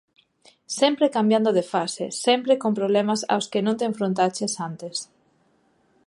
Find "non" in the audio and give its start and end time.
3.65-3.77